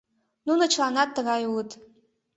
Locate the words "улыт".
1.49-1.71